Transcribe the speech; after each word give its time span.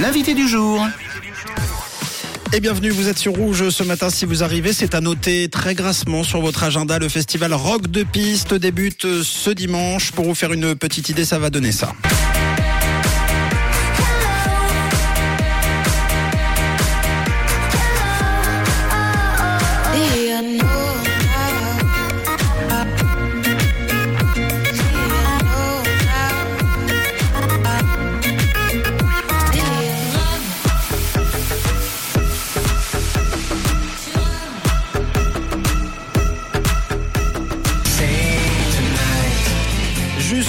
L'invité 0.00 0.34
du 0.34 0.46
jour. 0.46 0.86
Et 2.52 2.60
bienvenue, 2.60 2.90
vous 2.90 3.08
êtes 3.08 3.18
sur 3.18 3.32
Rouge 3.32 3.70
ce 3.70 3.82
matin. 3.82 4.10
Si 4.10 4.24
vous 4.24 4.42
arrivez, 4.42 4.72
c'est 4.72 4.94
à 4.94 5.00
noter 5.00 5.48
très 5.48 5.74
grassement 5.74 6.22
sur 6.22 6.40
votre 6.40 6.62
agenda. 6.64 6.98
Le 6.98 7.08
festival 7.08 7.54
Rock 7.54 7.88
de 7.88 8.02
Piste 8.02 8.54
débute 8.54 9.22
ce 9.22 9.50
dimanche. 9.50 10.12
Pour 10.12 10.26
vous 10.26 10.34
faire 10.34 10.52
une 10.52 10.74
petite 10.74 11.08
idée, 11.08 11.24
ça 11.24 11.38
va 11.38 11.50
donner 11.50 11.72
ça. 11.72 11.92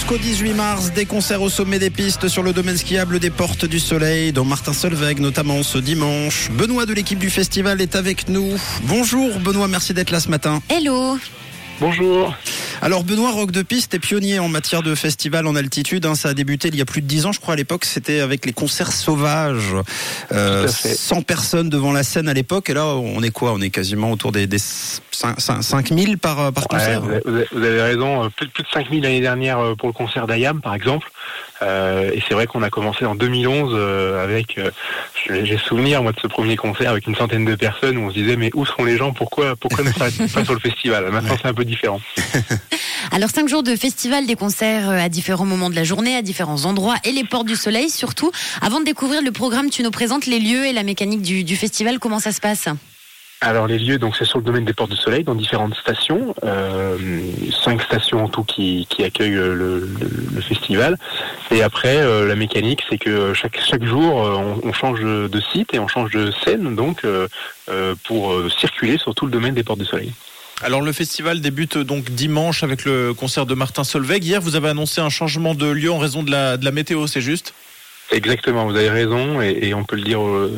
Jusqu'au 0.08 0.24
18 0.24 0.54
mars, 0.54 0.94
des 0.94 1.06
concerts 1.06 1.42
au 1.42 1.50
sommet 1.50 1.80
des 1.80 1.90
pistes 1.90 2.30
sur 2.30 2.42
le 2.42 2.54
domaine 2.54 2.78
skiable 2.78 3.20
des 3.20 3.30
Portes 3.30 3.66
du 3.66 3.78
Soleil, 3.78 4.32
dont 4.32 4.46
Martin 4.46 4.72
Solveig 4.72 5.20
notamment 5.20 5.64
ce 5.64 5.80
dimanche. 5.80 6.50
Benoît 6.52 6.86
de 6.86 6.94
l'équipe 6.94 7.20
du 7.20 7.30
festival 7.30 7.82
est 7.82 7.94
avec 7.94 8.30
nous. 8.30 8.58
Bonjour 8.84 9.38
Benoît, 9.40 9.68
merci 9.68 9.94
d'être 9.94 10.12
là 10.12 10.22
ce 10.22 10.30
matin. 10.30 10.62
Hello 10.70 11.18
Bonjour. 11.82 12.34
Alors 12.82 13.04
Benoît 13.04 13.32
Rock 13.32 13.52
de 13.52 13.62
Piste 13.64 13.94
est 13.94 14.00
pionnier 14.00 14.40
en 14.40 14.50
matière 14.50 14.84
de 14.84 14.94
festival 14.96 15.48
en 15.48 15.56
altitude. 15.56 16.06
hein. 16.06 16.16
Ça 16.16 16.30
a 16.30 16.34
débuté 16.34 16.68
il 16.70 16.76
y 16.76 16.82
a 16.82 16.86
plus 16.86 17.02
de 17.02 17.08
10 17.08 17.26
ans, 17.26 17.32
je 17.32 17.40
crois. 17.40 17.54
À 17.54 17.58
l'époque, 17.58 17.86
c'était 17.86 18.20
avec 18.20 18.46
les 18.46 18.54
concerts 18.54 18.92
sauvages. 18.92 19.74
Euh, 20.32 20.64
Tout 20.64 20.70
à 20.70 20.72
fait. 20.72 20.96
100 20.96 21.22
personnes 21.24 21.70
devant 21.70 21.92
la 21.92 22.04
scène 22.04 22.30
à 22.30 22.34
l'époque. 22.34 22.70
Et 22.70 22.74
là, 22.74 22.86
on 22.86 23.22
est 23.24 23.32
quoi? 23.32 23.54
On 23.54 23.62
est 23.62 23.70
quasiment 23.72 24.12
autour 24.12 24.32
des, 24.32 24.48
des 24.48 24.60
5, 24.60 25.40
5000 25.62 26.18
par, 26.18 26.52
par 26.54 26.64
Ouais, 26.72 26.78
concert. 26.80 27.02
vous, 27.02 27.10
avez, 27.12 27.46
vous 27.52 27.84
raison, 27.84 28.24
euh, 28.26 28.30
plus, 28.30 28.48
plus 28.50 28.64
de 28.64 28.70
5000 28.74 29.04
l'année 29.04 29.22
dernière 29.22 29.60
euh, 29.60 29.76
pour 29.76 29.88
le 29.88 29.94
concert 29.94 30.28
d'Ayam, 30.28 30.62
par 30.62 30.76
exemple. 30.76 31.10
Euh, 31.64 32.12
et 32.14 32.22
c'est 32.28 32.36
vrai 32.36 32.46
qu'on 32.46 32.62
a 32.62 32.70
commencé 32.70 33.04
en 33.06 33.16
2011 33.16 33.72
euh, 33.74 34.24
avec, 34.24 34.60
euh, 34.60 34.70
j'ai 35.28 35.58
souvenir 35.58 36.04
moi 36.04 36.12
de 36.12 36.20
ce 36.20 36.28
premier 36.28 36.56
concert 36.56 36.92
avec 36.92 37.08
une 37.08 37.16
centaine 37.16 37.46
de 37.46 37.56
personnes 37.56 37.98
où 37.98 38.02
on 38.06 38.10
se 38.10 38.14
disait 38.14 38.36
mais 38.36 38.52
où 38.54 38.64
sont 38.64 38.84
les 38.84 38.96
gens? 38.96 39.12
Pourquoi 39.12 39.56
pourquoi 39.56 39.84
ne 39.84 39.92
s'arrêtent 39.92 40.32
pas 40.32 40.46
sur 40.46 40.54
le 40.54 40.60
festival? 40.60 41.10
Maintenant 41.12 41.36
c'est 41.42 41.48
un 41.48 41.56
peu 41.56 41.66
différent. 41.66 42.00
Alors 43.12 43.30
cinq 43.30 43.48
jours 43.48 43.64
de 43.64 43.76
festival, 43.76 44.26
des 44.26 44.36
concerts 44.36 44.90
euh, 44.90 45.00
à 45.00 45.10
différents 45.10 45.46
moments 45.46 45.70
de 45.70 45.76
la 45.76 45.84
journée, 45.84 46.16
à 46.16 46.22
différents 46.22 46.66
endroits 46.66 46.96
et 47.04 47.12
les 47.12 47.24
portes 47.24 47.48
du 47.48 47.56
soleil 47.56 47.90
surtout. 47.90 48.32
Avant 48.62 48.80
de 48.80 48.86
découvrir 48.86 49.22
le 49.22 49.32
programme, 49.32 49.70
tu 49.70 49.84
nous 49.84 49.92
présentes 49.92 50.26
les 50.26 50.40
lieux 50.40 50.66
et 50.66 50.74
la 50.74 50.84
mécanique 50.84 51.22
du, 51.22 51.56
festival. 51.56 52.00
Comment 52.00 52.20
ça 52.20 52.32
se 52.32 52.42
passe 52.42 52.68
Alors 53.42 53.68
les 53.68 53.80
lieux, 53.80 53.98
donc 53.98 54.16
c'est 54.16 54.26
sur 54.26 54.40
le 54.40 54.44
domaine 54.44 54.66
des 54.66 54.74
Portes 54.74 54.92
du 54.92 54.98
Soleil, 54.98 55.24
dans 55.24 55.36
différentes 55.36 55.76
stations, 55.76 56.36
euh, 56.44 56.98
cinq 57.64 57.82
stations 57.82 58.24
en 58.24 58.30
tout 58.30 58.44
qui, 58.44 58.88
accueillent 59.04 59.32
le, 59.32 59.90
le- 60.34 60.42
festival. 60.42 60.98
Et 61.52 61.64
après, 61.64 61.98
euh, 61.98 62.28
la 62.28 62.36
mécanique, 62.36 62.84
c'est 62.90 62.98
que 62.98 63.34
chaque 63.34 63.84
jour, 63.84 64.24
euh, 64.24 64.60
on, 64.64 64.74
change 64.74 65.02
de 65.02 65.42
site 65.52 65.74
et 65.74 65.80
on 65.80 65.88
change 65.88 66.12
de 66.12 66.32
scène, 66.44 66.76
donc 66.76 67.04
euh, 67.04 67.28
euh, 67.70 67.96
pour 68.04 68.32
euh, 68.32 68.50
circuler 68.50 68.98
sur 68.98 69.16
tout 69.16 69.26
le 69.26 69.32
domaine 69.32 69.54
des 69.54 69.64
Portes 69.64 69.80
du 69.80 69.86
Soleil. 69.86 70.14
Alors 70.64 70.82
le 70.82 70.92
festival 70.92 71.40
débute 71.40 71.78
donc 71.78 72.10
dimanche 72.10 72.64
avec 72.64 72.84
le 72.84 73.14
concert 73.14 73.46
de 73.46 73.54
Martin 73.54 73.84
Solveig. 73.84 74.24
Hier, 74.24 74.42
vous 74.42 74.56
avez 74.56 74.70
annoncé 74.70 75.02
un 75.02 75.10
changement 75.10 75.54
de 75.54 75.68
lieu 75.68 75.92
en 75.92 76.00
raison 76.00 76.24
de 76.24 76.32
la, 76.32 76.58
de 76.58 76.66
la 76.66 76.72
météo, 76.72 77.06
c'est 77.06 77.22
juste? 77.22 77.54
Exactement, 78.10 78.66
vous 78.66 78.76
avez 78.76 78.90
raison, 78.90 79.42
et, 79.42 79.60
et 79.64 79.74
on 79.74 79.84
peut 79.84 79.98
le 79.98 80.04
dire 80.04 80.22
euh, 80.26 80.50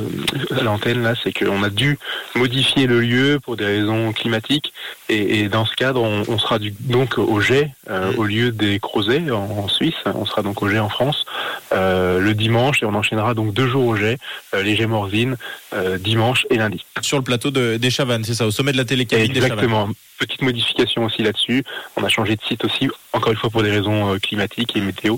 à 0.55 0.61
l'antenne 0.61 1.01
là, 1.01 1.15
c'est 1.23 1.33
qu'on 1.33 1.63
a 1.63 1.71
dû 1.71 1.97
modifier 2.35 2.85
le 2.85 3.01
lieu 3.01 3.39
pour 3.43 3.57
des 3.57 3.65
raisons 3.65 4.13
climatiques, 4.13 4.71
et, 5.09 5.39
et 5.39 5.49
dans 5.49 5.65
ce 5.65 5.75
cadre, 5.75 6.01
on, 6.03 6.23
on 6.27 6.37
sera 6.37 6.59
du, 6.59 6.73
donc 6.79 7.17
au 7.17 7.39
Jet, 7.39 7.71
euh, 7.89 8.13
au 8.17 8.23
lieu 8.23 8.51
des 8.51 8.79
Crozets 8.79 9.31
en, 9.31 9.37
en 9.37 9.67
Suisse, 9.67 9.95
on 10.05 10.25
sera 10.25 10.43
donc 10.43 10.61
au 10.61 10.69
Jet 10.69 10.77
en 10.77 10.89
France 10.89 11.25
euh, 11.73 12.19
le 12.19 12.35
dimanche, 12.35 12.83
et 12.83 12.85
on 12.85 12.93
enchaînera 12.93 13.33
donc 13.33 13.53
deux 13.53 13.67
jours 13.67 13.87
au 13.87 13.95
Jet, 13.95 14.19
euh, 14.53 14.61
les 14.61 14.75
Jets 14.75 14.85
Morzine, 14.85 15.35
euh, 15.73 15.97
dimanche 15.97 16.45
et 16.51 16.57
lundi. 16.57 16.85
sur 17.01 17.17
le 17.17 17.23
plateau 17.23 17.49
de, 17.49 17.77
des 17.77 17.89
Chavannes, 17.89 18.23
c'est 18.23 18.35
ça, 18.35 18.45
au 18.45 18.51
sommet 18.51 18.73
de 18.73 18.77
la 18.77 18.85
télécabine 18.85 19.33
des 19.33 19.41
Chavannes. 19.41 19.53
Exactement. 19.53 19.89
Petite 20.19 20.41
modification 20.41 21.05
aussi 21.05 21.23
là-dessus. 21.23 21.63
On 21.95 22.03
a 22.03 22.09
changé 22.09 22.35
de 22.35 22.41
site 22.41 22.63
aussi, 22.65 22.89
encore 23.13 23.31
une 23.31 23.37
fois 23.37 23.49
pour 23.49 23.63
des 23.63 23.71
raisons 23.71 24.13
euh, 24.13 24.19
climatiques 24.19 24.75
et 24.75 24.81
météo. 24.81 25.15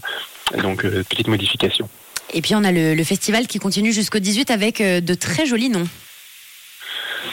Donc 0.61 0.85
euh, 0.85 1.03
petite 1.09 1.28
modification. 1.28 1.89
Et 2.33 2.41
puis 2.41 2.55
on 2.55 2.63
a 2.63 2.71
le, 2.71 3.03
festival 3.03 3.47
qui 3.47 3.59
continue 3.59 3.91
jusqu'au 3.91 4.19
18 4.19 4.51
avec 4.51 4.81
euh, 4.81 5.01
de 5.01 5.13
très 5.13 5.45
jolis 5.45 5.69
noms. 5.69 5.87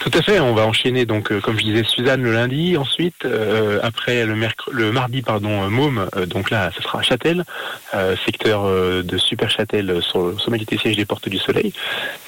Tout 0.01 0.11
à 0.15 0.23
fait, 0.23 0.39
on 0.39 0.55
va 0.55 0.67
enchaîner 0.67 1.07
donc 1.07 1.33
euh, 1.33 1.41
comme 1.41 1.59
je 1.59 1.65
disais 1.65 1.83
Suzanne 1.83 2.23
le 2.23 2.33
lundi, 2.33 2.77
ensuite 2.77 3.25
euh, 3.25 3.81
après 3.83 4.27
le, 4.27 4.35
le 4.71 4.93
mardi 4.93 5.23
pardon 5.23 5.69
Môme, 5.71 6.09
donc 6.27 6.51
là 6.51 6.71
ce 6.77 6.83
sera 6.83 7.01
à 7.01 7.03
Châtel, 7.03 7.45
secteur 8.25 8.65
de 9.03 9.19
Super 9.19 9.51
Châtel 9.51 10.03
sur 10.03 10.29
le 10.29 10.39
sommet 10.39 10.59
du 10.59 10.79
siège 10.79 10.97
des 10.97 11.05
Portes 11.05 11.29
du 11.29 11.39
Soleil. 11.39 11.73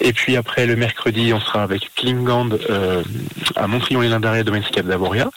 Et 0.00 0.12
puis 0.12 0.36
après 0.36 0.66
le 0.66 0.76
mercredi 0.76 1.32
on 1.34 1.40
sera 1.40 1.62
avec 1.62 1.90
Klingand 1.94 2.50
à 3.56 3.66
Montrion-les-Lins 3.66 4.20
d'Arrêt, 4.20 4.44
domaine 4.44 4.64
skiable 4.64 4.88
d'Avoria. 4.88 5.30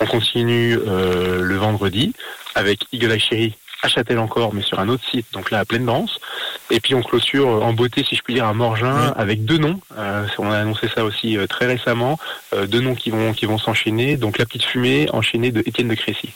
On 0.00 0.06
continue 0.06 0.76
le 0.76 1.56
vendredi 1.56 2.12
avec 2.54 2.80
Eagle 2.92 3.12
Eye 3.12 3.20
Cherry 3.20 3.54
à 3.82 3.88
Châtel 3.88 4.18
encore, 4.18 4.54
mais 4.54 4.62
sur 4.62 4.78
un 4.78 4.88
autre 4.88 5.04
site, 5.10 5.26
donc 5.32 5.50
là 5.50 5.58
à 5.60 5.64
Pleine 5.64 5.84
Danse. 5.84 6.18
Et 6.74 6.80
puis 6.80 6.94
on 6.94 7.02
clôture 7.02 7.48
euh, 7.48 7.60
en 7.60 7.72
beauté, 7.74 8.02
si 8.08 8.16
je 8.16 8.22
puis 8.22 8.34
dire, 8.34 8.46
à 8.46 8.54
Morgin, 8.54 8.94
Oui. 9.08 9.12
avec 9.16 9.44
deux 9.44 9.58
noms. 9.58 9.78
Euh, 9.98 10.26
on 10.38 10.50
a 10.50 10.56
annoncé 10.58 10.88
ça 10.92 11.04
aussi 11.04 11.36
euh, 11.36 11.46
très 11.46 11.66
récemment. 11.66 12.18
Euh, 12.54 12.66
deux 12.66 12.80
noms 12.80 12.94
qui 12.94 13.10
vont 13.10 13.32
qui 13.34 13.44
vont 13.46 13.58
s'enchaîner. 13.58 14.16
Donc 14.16 14.38
la 14.38 14.46
petite 14.46 14.64
fumée 14.64 15.06
enchaînée 15.12 15.52
de 15.52 15.62
Étienne 15.66 15.88
de 15.88 15.94
Crécy. 15.94 16.30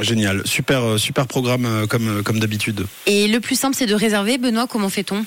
Génial, 0.00 0.46
super, 0.46 0.98
super 0.98 1.26
programme 1.26 1.86
comme, 1.88 2.22
comme 2.22 2.38
d'habitude. 2.38 2.86
Et 3.06 3.26
le 3.26 3.40
plus 3.40 3.56
simple 3.58 3.74
c'est 3.76 3.86
de 3.86 3.94
réserver. 3.94 4.38
Benoît, 4.38 4.68
comment 4.68 4.88
fait-on? 4.88 5.24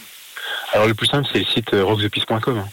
Alors 0.72 0.88
le 0.88 0.94
plus 0.94 1.08
simple, 1.08 1.28
c'est 1.32 1.40
le 1.40 1.46
site 1.46 1.70
rockthepeace.com. 1.74 2.64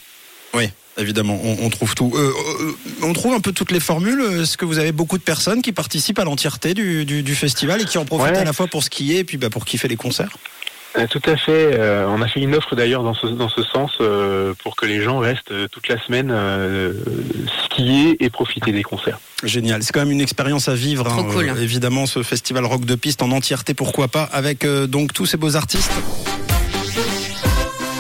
Oui, 0.54 0.68
évidemment, 0.96 1.38
on, 1.42 1.58
on 1.66 1.68
trouve 1.70 1.94
tout. 1.96 2.12
Euh, 2.14 2.32
euh, 2.60 2.72
on 3.02 3.12
trouve 3.12 3.34
un 3.34 3.40
peu 3.40 3.52
toutes 3.52 3.72
les 3.72 3.80
formules. 3.80 4.22
Est-ce 4.40 4.56
que 4.56 4.64
vous 4.64 4.78
avez 4.78 4.92
beaucoup 4.92 5.18
de 5.18 5.22
personnes 5.22 5.60
qui 5.62 5.72
participent 5.72 6.18
à 6.20 6.24
l'entièreté 6.24 6.72
du, 6.74 7.04
du, 7.04 7.22
du 7.24 7.34
festival 7.34 7.82
et 7.82 7.84
qui 7.84 7.98
en 7.98 8.04
profitent 8.04 8.32
Ouais. 8.34 8.38
à 8.38 8.44
la 8.44 8.52
fois 8.52 8.68
pour 8.68 8.82
skier 8.84 9.18
et 9.18 9.24
puis 9.24 9.36
bah, 9.36 9.50
pour 9.50 9.64
kiffer 9.64 9.88
les 9.88 9.96
concerts? 9.96 10.36
Tout 11.08 11.22
à 11.26 11.36
fait. 11.36 11.78
Euh, 11.78 12.06
on 12.08 12.20
a 12.20 12.28
fait 12.28 12.40
une 12.40 12.54
offre 12.54 12.74
d'ailleurs 12.74 13.02
dans 13.02 13.14
ce, 13.14 13.26
dans 13.26 13.48
ce 13.48 13.62
sens 13.62 13.92
euh, 14.00 14.54
pour 14.62 14.76
que 14.76 14.86
les 14.86 15.00
gens 15.02 15.18
restent 15.18 15.52
euh, 15.52 15.68
toute 15.70 15.88
la 15.88 16.00
semaine 16.04 16.30
euh, 16.32 16.92
skier 17.64 18.16
et 18.22 18.30
profiter 18.30 18.72
des 18.72 18.82
concerts. 18.82 19.20
Génial, 19.44 19.82
c'est 19.82 19.92
quand 19.92 20.00
même 20.00 20.10
une 20.10 20.20
expérience 20.20 20.68
à 20.68 20.74
vivre. 20.74 21.06
Hein, 21.08 21.26
cool. 21.30 21.48
euh, 21.48 21.62
évidemment, 21.62 22.06
ce 22.06 22.22
festival 22.22 22.64
rock 22.64 22.84
de 22.84 22.94
piste 22.94 23.22
en 23.22 23.30
entièreté, 23.30 23.74
pourquoi 23.74 24.08
pas, 24.08 24.24
avec 24.24 24.64
euh, 24.64 24.86
donc 24.86 25.12
tous 25.12 25.26
ces 25.26 25.36
beaux 25.36 25.56
artistes. 25.56 25.92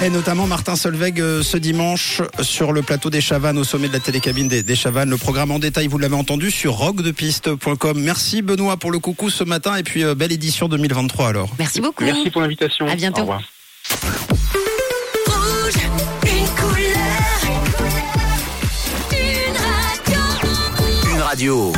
Et 0.02 0.08
notamment 0.08 0.46
Martin 0.46 0.76
Solveig 0.76 1.20
euh, 1.20 1.42
ce 1.42 1.58
dimanche 1.58 2.22
sur 2.40 2.72
le 2.72 2.80
plateau 2.80 3.10
des 3.10 3.20
Chavannes 3.20 3.58
au 3.58 3.64
sommet 3.64 3.88
de 3.88 3.92
la 3.92 4.00
télécabine 4.00 4.48
des, 4.48 4.62
des 4.62 4.74
Chavannes. 4.74 5.10
Le 5.10 5.18
programme 5.18 5.50
en 5.50 5.58
détail, 5.58 5.88
vous 5.88 5.98
l'avez 5.98 6.14
entendu 6.14 6.50
sur 6.50 6.72
rockdepiste.com. 6.72 8.00
Merci 8.00 8.40
Benoît 8.40 8.78
pour 8.78 8.92
le 8.92 8.98
coucou 8.98 9.28
ce 9.28 9.44
matin 9.44 9.76
et 9.76 9.82
puis 9.82 10.02
euh, 10.02 10.14
belle 10.14 10.32
édition 10.32 10.68
2023 10.68 11.28
alors. 11.28 11.50
Merci 11.58 11.82
beaucoup. 11.82 12.04
Merci 12.04 12.30
pour 12.30 12.40
l'invitation. 12.40 12.86
À 12.88 12.94
bientôt. 12.94 13.18
Au 13.18 13.24
revoir. 13.24 13.42
Rouge, 15.26 15.74
une 16.24 16.48
couleur, 16.56 17.40
une 19.12 19.56
radio. 19.56 21.14
Une 21.14 21.20
radio. 21.20 21.72